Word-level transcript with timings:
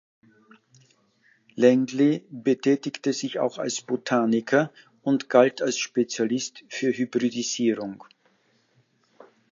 Langley 1.55 2.25
betätigte 2.31 3.13
sich 3.13 3.37
auch 3.37 3.59
als 3.59 3.83
Botaniker 3.83 4.71
und 5.03 5.29
galt 5.29 5.61
als 5.61 5.77
Spezialist 5.77 6.63
für 6.69 6.87
Hybridisierung. 6.91 8.03